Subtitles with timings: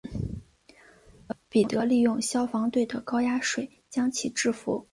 [1.47, 4.87] 彼得利用消防队的高压水将其制伏。